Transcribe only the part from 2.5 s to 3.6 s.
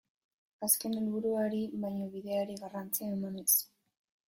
garrantzia emanez.